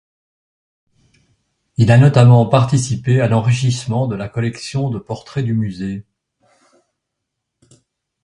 Il 1.77 1.91
a 1.91 1.99
notamment 1.99 2.47
participer 2.47 3.21
à 3.21 3.27
l'enrichissement 3.27 4.07
de 4.07 4.15
la 4.15 4.29
collection 4.29 4.89
de 4.89 4.97
portraits 4.97 5.45
du 5.45 5.53
musée. 5.53 6.03